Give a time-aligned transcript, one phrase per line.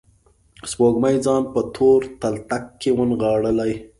[0.71, 3.71] سپوږمۍ ځان په تور تلتک کې ونغاړلي